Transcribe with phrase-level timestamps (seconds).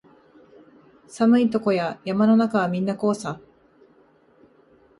[1.07, 3.39] 寒いとこや山の中はみんなこうさ